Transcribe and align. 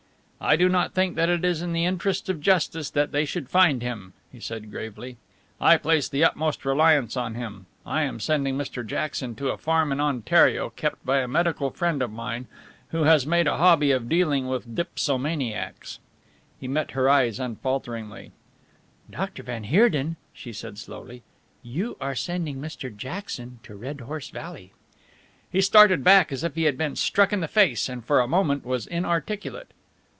"I 0.43 0.55
do 0.55 0.69
not 0.69 0.95
think 0.95 1.15
that 1.17 1.29
it 1.29 1.45
is 1.45 1.61
in 1.61 1.71
the 1.71 1.85
interests 1.85 2.27
of 2.27 2.41
justice 2.41 2.89
that 2.89 3.11
they 3.11 3.25
should 3.25 3.47
find 3.47 3.83
him," 3.83 4.13
he 4.31 4.39
said 4.39 4.71
gravely. 4.71 5.17
"I 5.61 5.77
place 5.77 6.09
the 6.09 6.23
utmost 6.23 6.65
reliance 6.65 7.15
on 7.15 7.35
him. 7.35 7.67
I 7.85 8.01
am 8.01 8.19
sending 8.19 8.57
Mr. 8.57 8.83
Jackson 8.83 9.35
to 9.35 9.49
a 9.49 9.57
farm 9.59 9.91
in 9.91 9.99
Ontario 9.99 10.71
kept 10.71 11.05
by 11.05 11.19
a 11.19 11.27
medical 11.27 11.69
friend 11.69 12.01
of 12.01 12.09
mine 12.11 12.47
who 12.89 13.03
has 13.03 13.27
made 13.27 13.45
a 13.45 13.57
hobby 13.57 13.91
of 13.91 14.09
dealing 14.09 14.47
with 14.47 14.73
dipsomaniacs." 14.73 15.99
He 16.59 16.67
met 16.67 16.91
her 16.91 17.07
eyes 17.07 17.39
unfalteringly. 17.39 18.31
"Dr. 19.11 19.43
van 19.43 19.65
Heerden," 19.65 20.15
she 20.33 20.51
said 20.53 20.79
slowly, 20.79 21.21
"you 21.61 21.97
are 22.01 22.15
sending 22.15 22.59
Mr. 22.59 22.91
Jackson 22.93 23.59
to 23.61 23.75
Red 23.75 24.01
Horse 24.01 24.31
Valley." 24.31 24.73
He 25.51 25.61
started 25.61 26.03
back 26.03 26.31
as 26.31 26.43
if 26.43 26.55
he 26.55 26.63
had 26.63 26.79
been 26.79 26.95
struck 26.95 27.31
in 27.31 27.41
the 27.41 27.47
face, 27.47 27.87
and 27.87 28.03
for 28.03 28.19
a 28.19 28.27
moment 28.27 28.65
was 28.65 28.87
inarticulate. 28.87 29.69